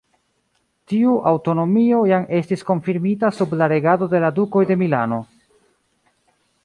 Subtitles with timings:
[0.93, 5.21] Tiu aŭtonomio jam estis konfirmita sub la regado de la Dukoj de Milano.